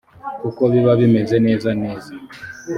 [0.41, 2.09] kuko biba bimeze neza neza